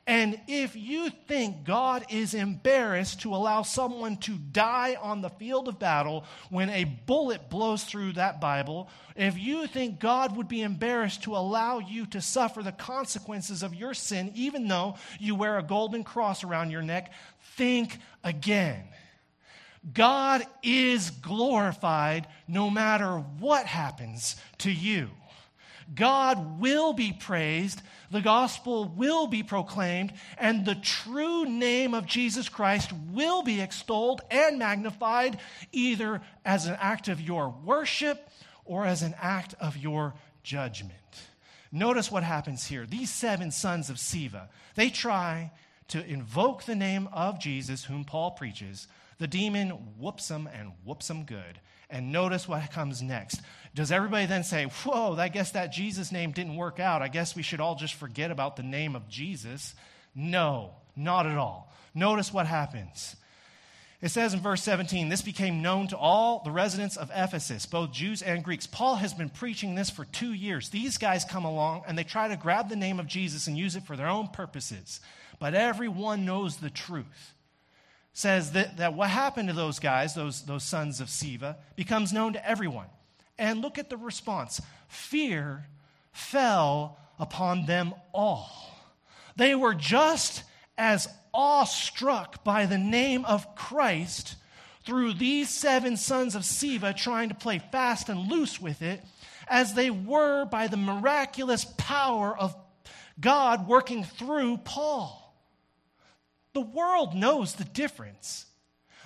[0.09, 5.67] And if you think God is embarrassed to allow someone to die on the field
[5.67, 10.63] of battle when a bullet blows through that Bible, if you think God would be
[10.63, 15.59] embarrassed to allow you to suffer the consequences of your sin, even though you wear
[15.59, 17.13] a golden cross around your neck,
[17.55, 18.85] think again.
[19.93, 25.11] God is glorified no matter what happens to you.
[25.93, 32.49] God will be praised, the gospel will be proclaimed, and the true name of Jesus
[32.49, 35.39] Christ will be extolled and magnified
[35.71, 38.29] either as an act of your worship
[38.65, 40.93] or as an act of your judgment.
[41.71, 42.85] Notice what happens here.
[42.85, 45.51] These seven sons of Sceva, they try
[45.89, 48.87] to invoke the name of Jesus, whom Paul preaches.
[49.17, 51.59] The demon whoops them and whoops them good.
[51.89, 53.41] And notice what comes next.
[53.75, 57.01] Does everybody then say, Whoa, I guess that Jesus name didn't work out.
[57.01, 59.75] I guess we should all just forget about the name of Jesus?
[60.15, 61.71] No, not at all.
[61.93, 63.15] Notice what happens.
[64.01, 67.91] It says in verse 17, this became known to all the residents of Ephesus, both
[67.91, 68.65] Jews and Greeks.
[68.65, 70.69] Paul has been preaching this for two years.
[70.69, 73.75] These guys come along and they try to grab the name of Jesus and use
[73.75, 75.01] it for their own purposes.
[75.37, 77.33] But everyone knows the truth
[78.19, 82.33] says that, that what happened to those guys, those, those sons of Sceva, becomes known
[82.33, 82.87] to everyone.
[83.39, 85.65] And look at the response fear
[86.11, 88.51] fell upon them all.
[89.35, 90.43] They were just
[90.77, 94.35] as awestruck by the name of Christ
[94.85, 99.01] through these seven sons of Sceva trying to play fast and loose with it
[99.47, 102.55] as they were by the miraculous power of
[103.19, 105.35] God working through Paul.
[106.53, 108.45] The world knows the difference.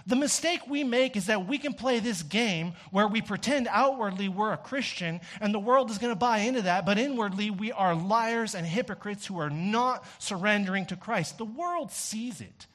[0.06, 4.28] The mistake we make is that we can play this game where we pretend outwardly
[4.28, 7.72] we're a Christian and the world is going to buy into that, but inwardly we
[7.72, 11.38] are liars and hypocrites who are not surrendering to Christ.
[11.38, 12.68] The world sees it.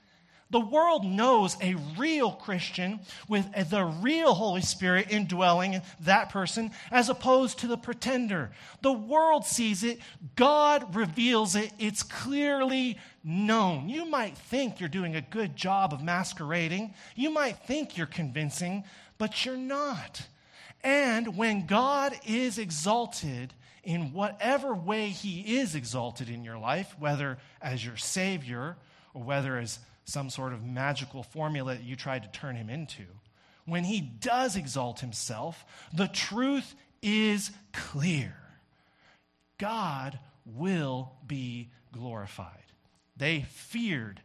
[0.51, 7.11] The world knows a real Christian with the real Holy Spirit indwelling that person as
[7.11, 8.51] opposed to the pretender.
[8.81, 10.01] The world sees it,
[10.37, 13.91] God reveals it, it's clearly known.
[13.91, 18.85] You might think you're doing a good job of masquerading, you might think you're convincing,
[19.19, 20.27] but you're not.
[20.83, 23.53] And when God is exalted,
[23.85, 28.77] in whatever way he is exalted in your life, whether as your Savior
[29.15, 33.05] or whether as some sort of magical formula that you tried to turn him into.
[33.67, 38.35] When he does exalt himself, the truth is clear.
[39.59, 42.65] God will be glorified.
[43.19, 44.23] They feared,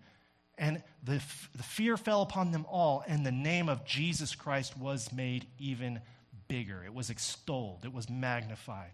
[0.57, 1.21] and the,
[1.53, 5.99] the fear fell upon them all, and the name of Jesus Christ was made even
[6.47, 6.81] bigger.
[6.85, 8.91] It was extolled, it was magnified.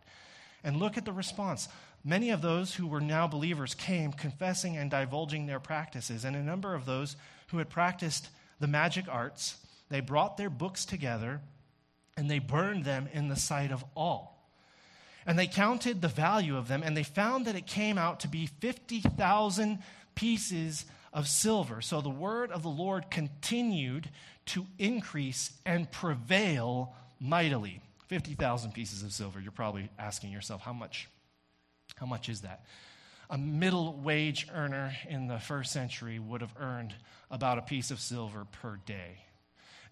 [0.64, 1.70] And look at the response.
[2.04, 6.44] Many of those who were now believers came confessing and divulging their practices, and a
[6.44, 7.16] number of those
[7.48, 9.58] who had practiced the magic arts,
[9.90, 11.42] they brought their books together
[12.16, 14.46] and they burned them in the sight of all.
[15.26, 18.28] And they counted the value of them, and they found that it came out to
[18.28, 19.80] be 50,000
[20.16, 21.82] pieces of silver.
[21.82, 24.10] So the word of the Lord continued
[24.48, 27.82] to increase and prevail mightily.
[28.08, 29.40] 50,000 pieces of silver.
[29.40, 31.08] You're probably asking yourself, how much?
[32.00, 32.64] How much is that?
[33.30, 36.96] A middle wage earner in the first century would have earned
[37.30, 39.24] about a piece of silver per day.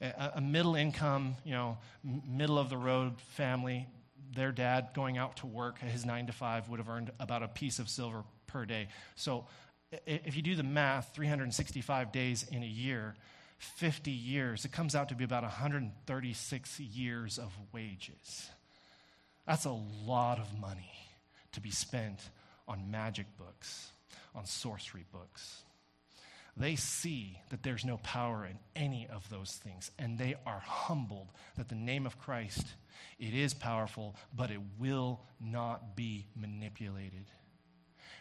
[0.02, 3.88] A, a middle income, you know, middle of the road family,
[4.34, 7.48] their dad going out to work his nine to five would have earned about a
[7.48, 8.88] piece of silver per day.
[9.15, 9.46] So
[10.06, 13.15] if you do the math, 365 days in a year,
[13.60, 18.50] 50 years, it comes out to be about 136 years of wages.
[19.46, 21.07] That's a lot of money
[21.58, 22.20] to be spent
[22.67, 23.89] on magic books,
[24.36, 25.63] on sorcery books.
[26.56, 31.30] They see that there's no power in any of those things, and they are humbled
[31.56, 32.67] that the name of Christ,
[33.17, 37.26] it is powerful, but it will not be manipulated.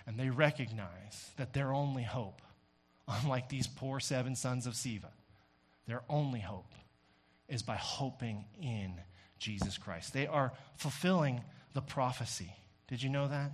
[0.07, 2.40] And they recognize that their only hope,
[3.07, 5.11] unlike these poor seven sons of Sceva,
[5.87, 6.72] their only hope
[7.49, 8.94] is by hoping in
[9.38, 10.14] Jesus Christ.
[10.14, 11.42] They are fulfilling
[11.75, 12.55] the prophecy
[12.88, 13.53] did you know that?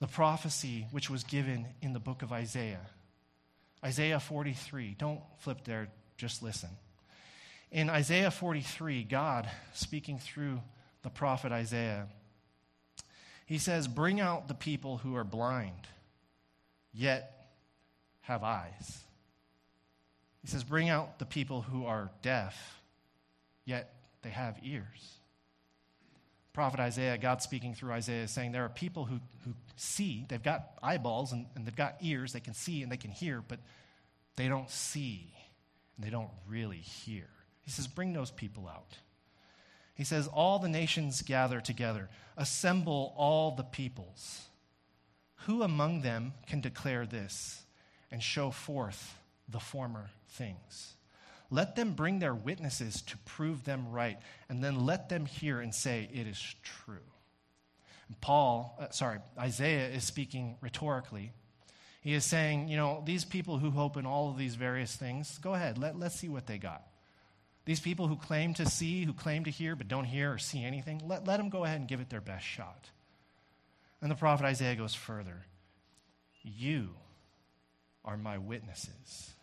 [0.00, 2.86] The prophecy which was given in the book of Isaiah.
[3.84, 4.94] Isaiah 43.
[4.98, 6.70] Don't flip there, just listen.
[7.70, 10.60] In Isaiah 43, God, speaking through
[11.02, 12.06] the prophet Isaiah,
[13.46, 15.88] he says, Bring out the people who are blind,
[16.92, 17.48] yet
[18.20, 19.04] have eyes.
[20.42, 22.80] He says, Bring out the people who are deaf,
[23.64, 25.18] yet they have ears
[26.52, 30.42] prophet Isaiah, God speaking through Isaiah, is saying there are people who, who see, they've
[30.42, 33.60] got eyeballs and, and they've got ears, they can see and they can hear, but
[34.36, 35.32] they don't see
[35.96, 37.28] and they don't really hear.
[37.62, 38.96] He says, Bring those people out.
[39.94, 44.42] He says, All the nations gather together, assemble all the peoples.
[45.46, 47.62] Who among them can declare this
[48.10, 50.94] and show forth the former things?
[51.50, 55.74] Let them bring their witnesses to prove them right, and then let them hear and
[55.74, 56.98] say, It is true.
[58.08, 61.32] And Paul, uh, sorry, Isaiah is speaking rhetorically.
[62.00, 65.38] He is saying, you know, these people who hope in all of these various things,
[65.38, 66.82] go ahead, let, let's see what they got.
[67.66, 70.64] These people who claim to see, who claim to hear, but don't hear or see
[70.64, 72.88] anything, let, let them go ahead and give it their best shot.
[74.00, 75.44] And the prophet Isaiah goes further
[76.42, 76.90] You
[78.04, 79.34] are my witnesses.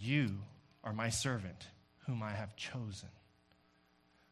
[0.00, 0.38] You
[0.82, 1.66] are my servant,
[2.06, 3.10] whom I have chosen,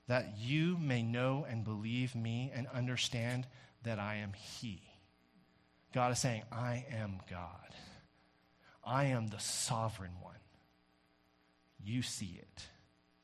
[0.07, 3.47] that you may know and believe me and understand
[3.83, 4.81] that I am He.
[5.93, 7.75] God is saying, I am God.
[8.83, 10.35] I am the sovereign one.
[11.85, 12.67] You see it,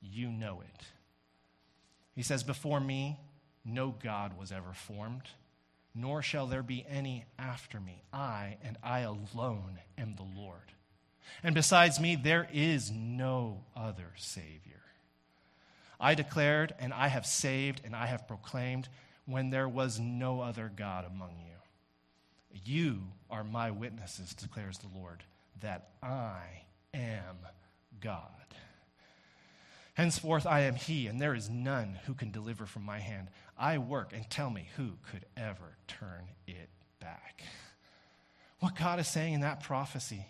[0.02, 0.84] you know it.
[2.14, 3.18] He says, Before me,
[3.64, 5.30] no God was ever formed,
[5.94, 8.02] nor shall there be any after me.
[8.12, 10.72] I and I alone am the Lord.
[11.42, 14.82] And besides me, there is no other Savior.
[16.00, 18.88] I declared, and I have saved, and I have proclaimed
[19.26, 22.60] when there was no other God among you.
[22.64, 25.22] You are my witnesses, declares the Lord,
[25.60, 27.36] that I am
[28.00, 28.20] God.
[29.94, 33.28] Henceforth I am He, and there is none who can deliver from my hand.
[33.56, 36.68] I work, and tell me who could ever turn it
[37.00, 37.42] back.
[38.60, 40.26] What God is saying in that prophecy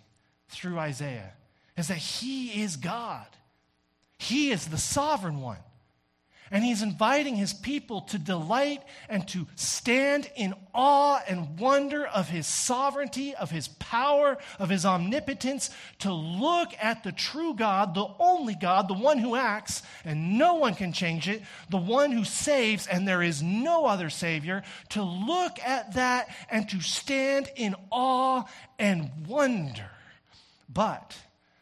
[0.49, 1.32] through Isaiah
[1.76, 3.26] is that He is God.
[4.18, 5.59] He is the sovereign one.
[6.51, 12.28] And he's inviting his people to delight and to stand in awe and wonder of
[12.28, 15.70] his sovereignty, of his power, of his omnipotence,
[16.01, 20.55] to look at the true God, the only God, the one who acts and no
[20.55, 25.03] one can change it, the one who saves and there is no other Savior, to
[25.03, 28.45] look at that and to stand in awe
[28.78, 29.90] and wonder.
[30.68, 31.16] But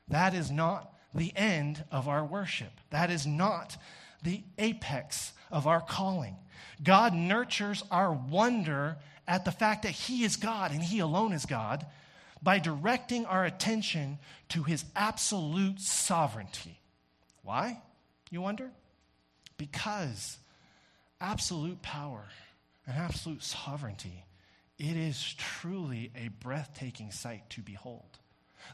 [0.08, 2.72] that is not the end of our worship.
[2.90, 3.76] That is not
[4.22, 6.36] the apex of our calling.
[6.82, 8.96] God nurtures our wonder
[9.26, 11.86] at the fact that He is God and He alone is God
[12.42, 14.18] by directing our attention
[14.50, 16.80] to His absolute sovereignty.
[17.42, 17.80] Why,
[18.30, 18.70] you wonder?
[19.56, 20.38] Because
[21.20, 22.24] absolute power
[22.86, 24.24] and absolute sovereignty,
[24.78, 28.18] it is truly a breathtaking sight to behold.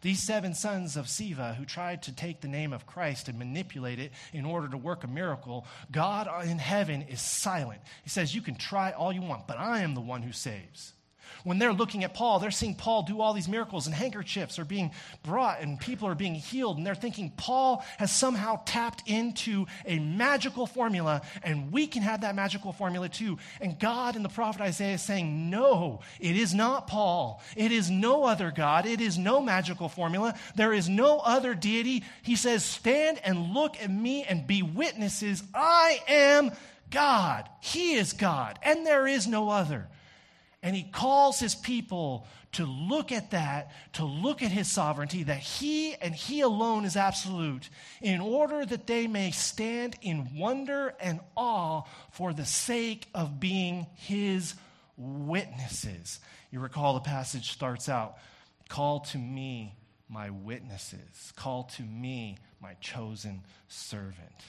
[0.03, 3.99] These seven sons of Sceva, who tried to take the name of Christ and manipulate
[3.99, 7.81] it in order to work a miracle, God in heaven is silent.
[8.03, 10.95] He says, You can try all you want, but I am the one who saves
[11.45, 14.65] when they're looking at Paul, they're seeing Paul do all these miracles, and handkerchiefs are
[14.65, 19.67] being brought, and people are being healed, and they're thinking Paul has somehow tapped into
[19.87, 23.39] a magical formula, and we can have that magical formula too.
[23.61, 27.43] And God in the prophet Isaiah is saying, No, it is not Paul.
[27.57, 28.87] It is no other God.
[28.87, 30.35] It is no magical formula.
[30.57, 32.05] There is no other deity.
[32.23, 35.43] He says, Stand and look at me and be witnesses.
[35.55, 36.53] I am
[36.91, 37.49] God.
[37.61, 39.89] He is God, and there is no other.
[40.63, 45.39] And he calls his people to look at that, to look at his sovereignty, that
[45.39, 47.69] he and he alone is absolute,
[48.03, 53.87] in order that they may stand in wonder and awe for the sake of being
[53.95, 54.55] his
[54.97, 56.19] witnesses.
[56.51, 58.17] You recall the passage starts out
[58.69, 59.77] Call to me,
[60.09, 61.33] my witnesses.
[61.37, 64.45] Call to me, my chosen servant.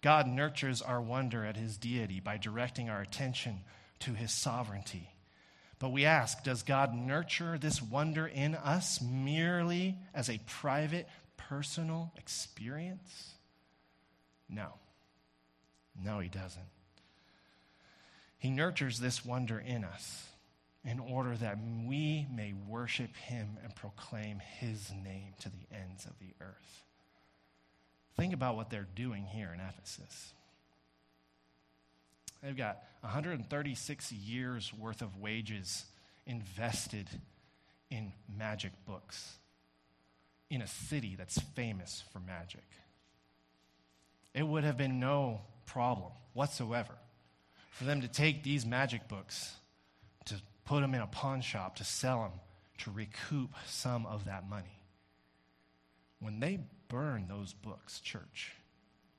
[0.00, 3.60] God nurtures our wonder at his deity by directing our attention
[4.00, 5.10] to his sovereignty.
[5.82, 12.12] But we ask, does God nurture this wonder in us merely as a private, personal
[12.16, 13.32] experience?
[14.48, 14.74] No.
[16.00, 16.62] No, He doesn't.
[18.38, 20.24] He nurtures this wonder in us
[20.84, 26.16] in order that we may worship Him and proclaim His name to the ends of
[26.20, 26.84] the earth.
[28.16, 30.32] Think about what they're doing here in Ephesus.
[32.42, 35.84] They've got 136 years worth of wages
[36.26, 37.08] invested
[37.90, 39.36] in magic books
[40.50, 42.64] in a city that's famous for magic.
[44.34, 46.94] It would have been no problem whatsoever
[47.70, 49.54] for them to take these magic books,
[50.26, 50.34] to
[50.64, 52.32] put them in a pawn shop, to sell them,
[52.78, 54.82] to recoup some of that money.
[56.20, 58.52] When they burn those books, church,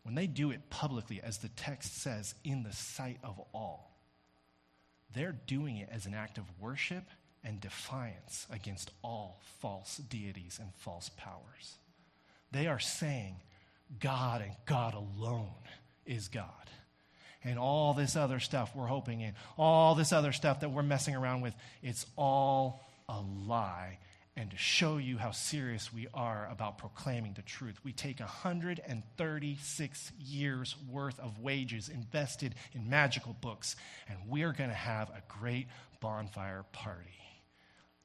[0.03, 3.97] when they do it publicly, as the text says, in the sight of all,
[5.13, 7.05] they're doing it as an act of worship
[7.43, 11.77] and defiance against all false deities and false powers.
[12.51, 13.35] They are saying,
[13.99, 15.53] God and God alone
[16.05, 16.47] is God.
[17.43, 21.15] And all this other stuff we're hoping in, all this other stuff that we're messing
[21.15, 23.99] around with, it's all a lie
[24.35, 27.75] and to show you how serious we are about proclaiming the truth.
[27.83, 33.75] We take 136 years worth of wages invested in magical books,
[34.09, 35.67] and we are going to have a great
[35.99, 37.09] bonfire party.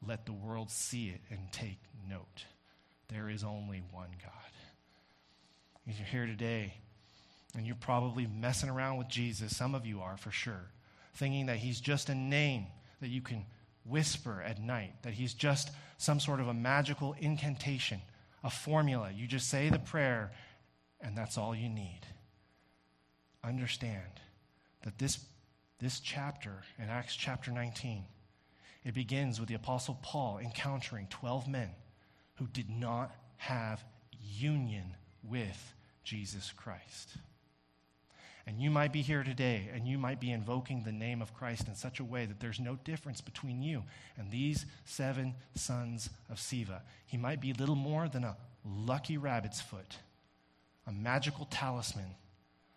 [0.07, 2.45] Let the world see it and take note.
[3.09, 4.33] There is only one God.
[5.87, 6.75] If you're here today
[7.57, 10.71] and you're probably messing around with Jesus, some of you are for sure,
[11.15, 12.67] thinking that he's just a name
[13.01, 13.47] that you can
[13.89, 18.01] whisper at night, that he's just some sort of a magical incantation,
[18.45, 19.11] a formula.
[19.15, 20.33] You just say the prayer,
[21.01, 22.01] and that's all you need.
[23.43, 24.21] Understand
[24.83, 25.19] that this,
[25.81, 28.05] this chapter in Acts chapter 19,
[28.85, 31.71] it begins with the Apostle Paul encountering 12 men
[32.35, 33.85] who did not have
[34.21, 35.75] union with
[36.05, 37.17] Jesus Christ.
[38.49, 41.69] And you might be here today and you might be invoking the name of Christ
[41.69, 43.85] in such a way that there's no difference between you
[44.17, 46.81] and these seven sons of Sceva.
[47.05, 49.99] He might be little more than a lucky rabbit's foot,
[50.87, 52.15] a magical talisman,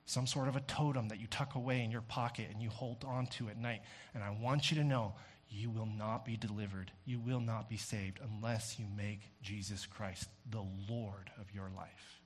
[0.06, 3.06] some sort of a totem that you tuck away in your pocket and you hold
[3.08, 3.80] on to at night.
[4.14, 5.14] And I want you to know
[5.50, 6.92] you will not be delivered.
[7.06, 12.21] You will not be saved unless you make Jesus Christ the Lord of your life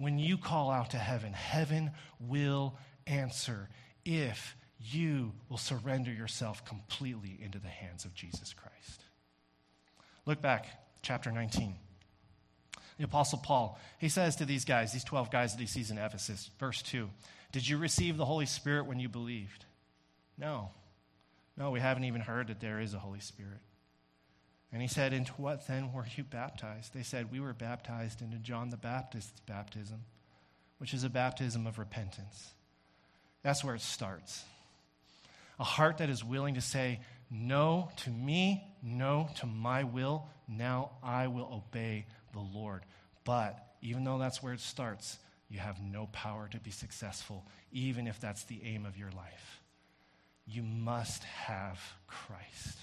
[0.00, 2.74] when you call out to heaven, heaven will
[3.06, 3.68] answer
[4.06, 9.04] if you will surrender yourself completely into the hands of Jesus Christ.
[10.24, 10.66] Look back,
[11.02, 11.74] chapter 19.
[12.96, 15.98] The Apostle Paul, he says to these guys, these 12 guys that he sees in
[15.98, 17.10] Ephesus, verse 2,
[17.52, 19.66] Did you receive the Holy Spirit when you believed?
[20.38, 20.70] No.
[21.58, 23.60] No, we haven't even heard that there is a Holy Spirit.
[24.72, 26.94] And he said, Into what then were you baptized?
[26.94, 30.04] They said, We were baptized into John the Baptist's baptism,
[30.78, 32.50] which is a baptism of repentance.
[33.42, 34.44] That's where it starts.
[35.58, 37.00] A heart that is willing to say,
[37.30, 40.28] No to me, no to my will.
[40.48, 42.82] Now I will obey the Lord.
[43.24, 45.18] But even though that's where it starts,
[45.48, 49.62] you have no power to be successful, even if that's the aim of your life.
[50.46, 52.78] You must have Christ.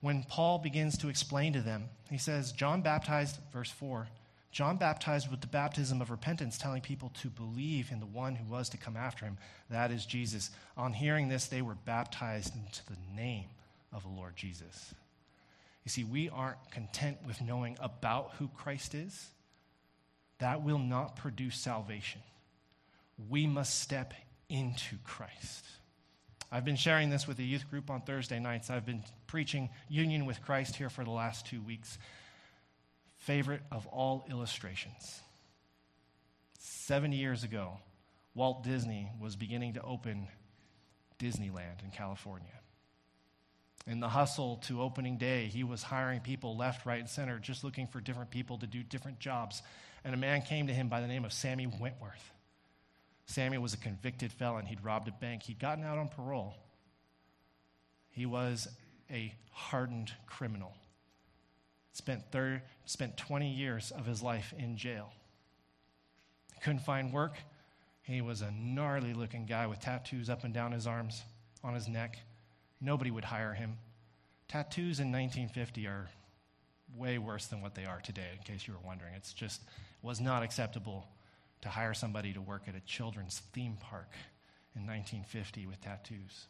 [0.00, 4.08] When Paul begins to explain to them, he says, John baptized, verse 4,
[4.50, 8.50] John baptized with the baptism of repentance, telling people to believe in the one who
[8.52, 9.38] was to come after him,
[9.68, 10.50] that is Jesus.
[10.76, 13.44] On hearing this, they were baptized into the name
[13.92, 14.92] of the Lord Jesus.
[15.84, 19.28] You see, we aren't content with knowing about who Christ is.
[20.38, 22.22] That will not produce salvation.
[23.28, 24.14] We must step
[24.48, 25.64] into Christ.
[26.52, 28.70] I've been sharing this with the youth group on Thursday nights.
[28.70, 31.98] I've been preaching union with Christ here for the last two weeks.
[33.18, 35.20] Favorite of all illustrations.
[36.58, 37.78] 70 years ago,
[38.34, 40.26] Walt Disney was beginning to open
[41.20, 42.48] Disneyland in California.
[43.86, 47.62] In the hustle to opening day, he was hiring people left, right, and center, just
[47.62, 49.62] looking for different people to do different jobs.
[50.04, 52.32] And a man came to him by the name of Sammy Wentworth.
[53.30, 54.66] Sammy was a convicted felon.
[54.66, 55.44] He'd robbed a bank.
[55.44, 56.56] He'd gotten out on parole.
[58.10, 58.66] He was
[59.08, 60.74] a hardened criminal.
[61.92, 65.12] Spent, thir- spent 20 years of his life in jail.
[66.60, 67.36] Couldn't find work.
[68.02, 71.22] He was a gnarly looking guy with tattoos up and down his arms,
[71.62, 72.18] on his neck.
[72.80, 73.78] Nobody would hire him.
[74.48, 76.08] Tattoos in 1950 are
[76.96, 79.14] way worse than what they are today, in case you were wondering.
[79.14, 79.62] It's just
[80.02, 81.06] was not acceptable
[81.62, 84.10] to hire somebody to work at a children's theme park
[84.74, 86.46] in 1950 with tattoos.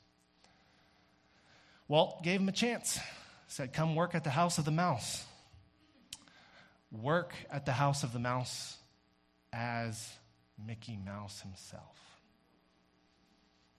[1.89, 3.01] Walt gave him a chance,
[3.49, 5.25] said, Come work at the House of the Mouse.
[6.93, 8.77] Work at the House of the Mouse
[9.53, 10.09] as
[10.65, 11.97] Mickey Mouse himself.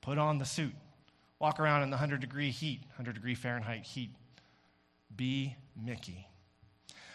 [0.02, 0.74] Put on the suit,
[1.40, 4.10] walk around in the 100 degree heat, 100 degree Fahrenheit heat.
[5.16, 6.28] Be Mickey.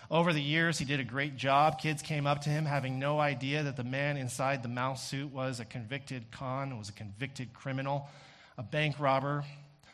[0.09, 1.81] Over the years, he did a great job.
[1.81, 5.33] Kids came up to him having no idea that the man inside the mouse suit
[5.33, 8.09] was a convicted con, was a convicted criminal,
[8.57, 9.45] a bank robber,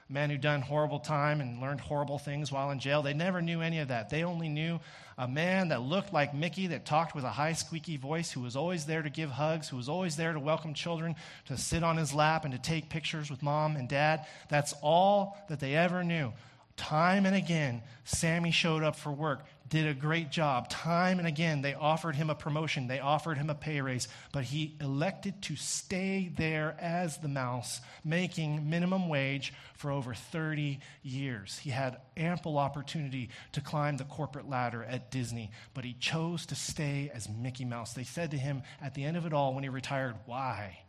[0.09, 3.01] a man who'd done horrible time and learned horrible things while in jail.
[3.01, 4.11] They never knew any of that.
[4.11, 4.81] They only knew
[5.17, 8.55] a man that looked like Mickey, that talked with a high, squeaky voice, who was
[8.55, 11.97] always there to give hugs, who was always there to welcome children, to sit on
[11.97, 14.27] his lap and to take pictures with mom and dad.
[14.51, 16.35] That's all that they ever knew.
[16.77, 20.69] Time and again, Sammy showed up for work, did a great job.
[20.69, 24.45] Time and again, they offered him a promotion, they offered him a pay raise, but
[24.45, 31.59] he elected to stay there as the mouse, making minimum wage for over 30 years.
[31.59, 36.55] He had ample opportunity to climb the corporate ladder at Disney, but he chose to
[36.55, 37.95] stay as Mickey Mouse.
[37.95, 40.81] They said to him at the end of it all when he retired, Why?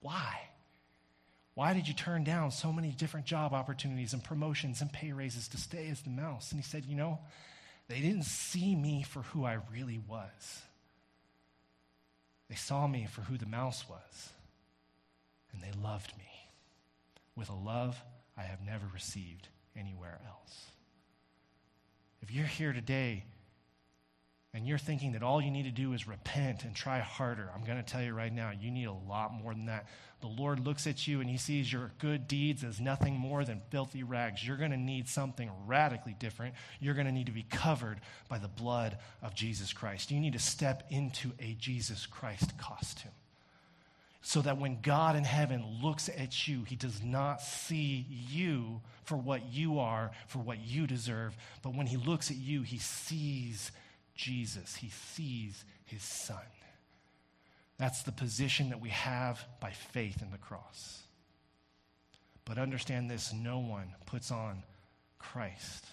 [0.00, 0.36] Why?
[1.54, 5.46] Why did you turn down so many different job opportunities and promotions and pay raises
[5.48, 6.50] to stay as the mouse?
[6.50, 7.20] And he said, You know,
[7.88, 10.62] they didn't see me for who I really was.
[12.48, 14.30] They saw me for who the mouse was,
[15.52, 16.50] and they loved me
[17.34, 18.00] with a love
[18.36, 20.66] I have never received anywhere else.
[22.22, 23.24] If you're here today
[24.56, 27.62] and you're thinking that all you need to do is repent and try harder, I'm
[27.62, 29.86] going to tell you right now, you need a lot more than that.
[30.22, 33.60] The Lord looks at you and he sees your good deeds as nothing more than
[33.68, 34.46] filthy rags.
[34.46, 36.54] You're going to need something radically different.
[36.80, 38.00] You're going to need to be covered
[38.30, 40.10] by the blood of Jesus Christ.
[40.10, 43.12] You need to step into a Jesus Christ costume
[44.22, 49.16] so that when God in heaven looks at you, he does not see you for
[49.16, 53.70] what you are, for what you deserve, but when he looks at you, he sees
[54.16, 56.36] Jesus, he sees his son.
[57.78, 61.02] That's the position that we have by faith in the cross.
[62.44, 64.62] But understand this no one puts on
[65.18, 65.84] Christ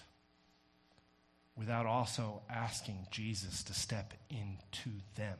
[1.56, 5.38] without also asking Jesus to step into them,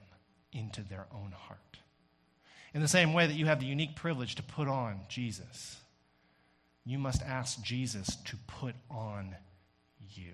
[0.53, 1.79] into their own heart.
[2.73, 5.79] In the same way that you have the unique privilege to put on Jesus,
[6.85, 9.35] you must ask Jesus to put on
[10.15, 10.33] you.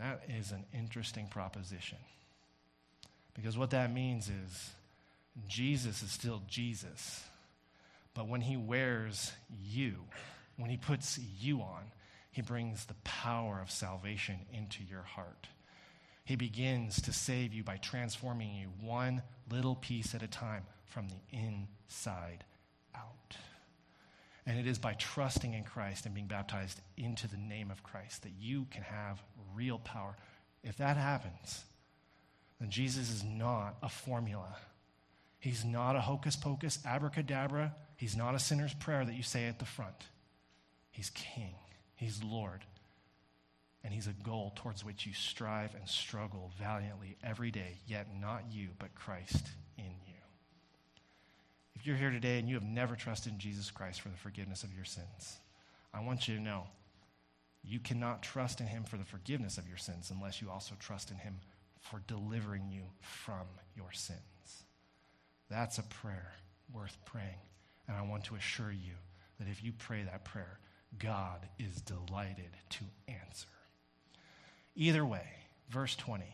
[0.00, 1.98] That is an interesting proposition.
[3.34, 4.70] Because what that means is
[5.46, 7.22] Jesus is still Jesus.
[8.14, 9.32] But when he wears
[9.62, 9.96] you,
[10.56, 11.82] when he puts you on,
[12.32, 15.48] he brings the power of salvation into your heart.
[16.24, 21.08] He begins to save you by transforming you one little piece at a time from
[21.08, 22.44] the inside
[22.94, 23.36] out.
[24.50, 28.24] And it is by trusting in Christ and being baptized into the name of Christ
[28.24, 29.22] that you can have
[29.54, 30.16] real power.
[30.64, 31.62] If that happens,
[32.58, 34.56] then Jesus is not a formula.
[35.38, 37.76] He's not a hocus pocus, abracadabra.
[37.94, 40.08] He's not a sinner's prayer that you say at the front.
[40.90, 41.54] He's King,
[41.94, 42.64] He's Lord.
[43.84, 48.46] And He's a goal towards which you strive and struggle valiantly every day, yet not
[48.50, 49.46] you, but Christ
[49.78, 50.09] in you.
[51.80, 54.64] If you're here today and you have never trusted in Jesus Christ for the forgiveness
[54.64, 55.38] of your sins,
[55.94, 56.64] I want you to know
[57.64, 61.10] you cannot trust in Him for the forgiveness of your sins unless you also trust
[61.10, 61.36] in Him
[61.80, 64.20] for delivering you from your sins.
[65.48, 66.34] That's a prayer
[66.70, 67.40] worth praying.
[67.88, 68.92] And I want to assure you
[69.38, 70.58] that if you pray that prayer,
[70.98, 73.48] God is delighted to answer.
[74.76, 75.26] Either way,
[75.70, 76.26] verse 20,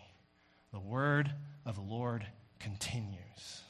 [0.73, 1.31] the word
[1.65, 2.27] of the Lord
[2.59, 3.63] continues.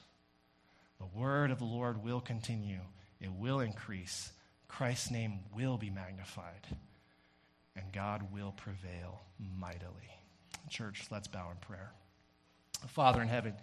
[0.98, 2.80] The word of the Lord will continue,
[3.20, 4.32] it will increase.
[4.68, 6.66] Christ's name will be magnified,
[7.76, 10.10] and God will prevail mightily.
[10.68, 11.92] Church, let's bow in prayer.
[12.88, 13.54] Father in heaven,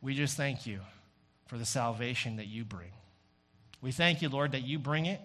[0.00, 0.80] we just thank you
[1.46, 2.92] for the salvation that you bring.
[3.80, 5.20] We thank you, Lord, that you bring it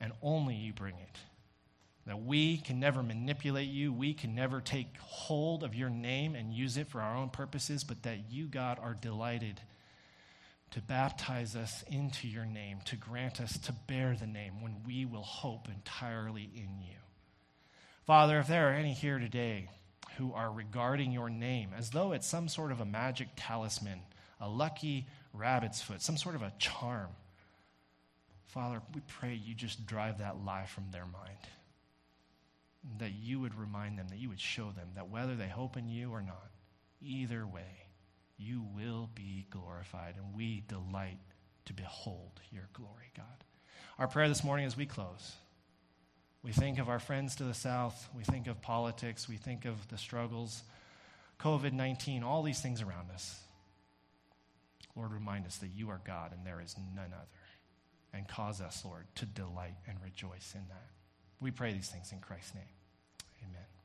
[0.00, 1.18] and only you bring it.
[2.06, 6.54] That we can never manipulate you, we can never take hold of your name and
[6.54, 9.60] use it for our own purposes, but that you, God, are delighted
[10.70, 15.04] to baptize us into your name, to grant us to bear the name when we
[15.04, 16.96] will hope entirely in you.
[18.06, 19.68] Father, if there are any here today
[20.16, 24.00] who are regarding your name as though it's some sort of a magic talisman,
[24.40, 27.10] a lucky rabbit's foot, some sort of a charm,
[28.46, 31.38] Father, we pray you just drive that lie from their mind
[32.98, 35.88] that you would remind them, that you would show them that whether they hope in
[35.88, 36.50] you or not,
[37.02, 37.87] either way,
[38.38, 41.18] you will be glorified, and we delight
[41.66, 43.44] to behold your glory, God.
[43.98, 45.32] Our prayer this morning as we close,
[46.42, 49.88] we think of our friends to the south, we think of politics, we think of
[49.88, 50.62] the struggles,
[51.40, 53.40] COVID 19, all these things around us.
[54.96, 57.26] Lord, remind us that you are God and there is none other.
[58.12, 60.88] And cause us, Lord, to delight and rejoice in that.
[61.40, 62.64] We pray these things in Christ's name.
[63.44, 63.77] Amen.